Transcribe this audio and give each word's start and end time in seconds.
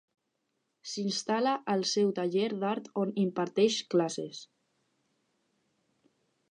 S'instal·la 0.91 1.51
al 1.75 1.85
seu 1.91 2.09
taller 2.21 2.49
d'art 2.65 2.89
on 3.05 3.13
imparteix 3.27 3.79
classes. 3.95 4.43